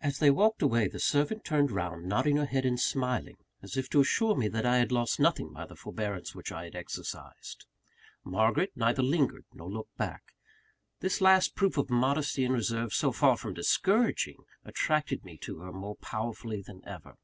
As 0.00 0.20
they 0.20 0.30
walked 0.30 0.62
away, 0.62 0.86
the 0.86 1.00
servant 1.00 1.44
turned 1.44 1.72
round, 1.72 2.04
nodding 2.06 2.36
her 2.36 2.46
head 2.46 2.64
and 2.64 2.78
smiling, 2.78 3.36
as 3.62 3.76
if 3.76 3.90
to 3.90 4.00
assure 4.00 4.36
me 4.36 4.46
that 4.46 4.64
I 4.64 4.76
had 4.78 4.92
lost 4.92 5.18
nothing 5.18 5.52
by 5.52 5.66
the 5.66 5.74
forbearance 5.74 6.36
which 6.36 6.52
I 6.52 6.62
had 6.62 6.76
exercised. 6.76 7.66
Margaret 8.22 8.70
neither 8.76 9.02
lingered 9.02 9.46
nor 9.52 9.68
looked 9.68 9.96
back. 9.96 10.22
This 11.00 11.20
last 11.20 11.56
proof 11.56 11.76
of 11.76 11.90
modesty 11.90 12.44
and 12.44 12.54
reserve, 12.54 12.94
so 12.94 13.10
far 13.10 13.36
from 13.36 13.52
discouraging, 13.54 14.36
attracted 14.64 15.24
me 15.24 15.36
to 15.38 15.58
her 15.58 15.72
more 15.72 15.96
powerfully 15.96 16.62
than 16.62 16.82
ever. 16.86 17.16